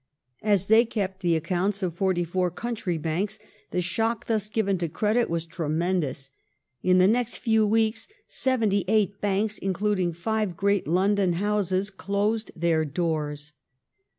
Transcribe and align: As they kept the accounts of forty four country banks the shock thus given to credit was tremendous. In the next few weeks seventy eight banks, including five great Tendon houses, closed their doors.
As 0.41 0.65
they 0.65 0.83
kept 0.83 1.19
the 1.19 1.35
accounts 1.35 1.83
of 1.83 1.93
forty 1.93 2.23
four 2.23 2.49
country 2.49 2.97
banks 2.97 3.37
the 3.69 3.83
shock 3.83 4.25
thus 4.25 4.49
given 4.49 4.79
to 4.79 4.89
credit 4.89 5.29
was 5.29 5.45
tremendous. 5.45 6.31
In 6.81 6.97
the 6.97 7.07
next 7.07 7.37
few 7.37 7.67
weeks 7.67 8.07
seventy 8.27 8.83
eight 8.87 9.21
banks, 9.21 9.59
including 9.59 10.11
five 10.11 10.57
great 10.57 10.85
Tendon 10.85 11.33
houses, 11.33 11.91
closed 11.91 12.49
their 12.55 12.83
doors. 12.83 13.53